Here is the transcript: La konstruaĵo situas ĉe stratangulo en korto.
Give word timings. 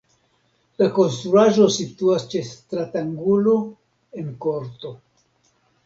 La 0.81 0.87
konstruaĵo 0.95 1.67
situas 1.77 2.27
ĉe 2.33 2.43
stratangulo 2.49 3.57
en 4.23 4.37
korto. 4.47 4.99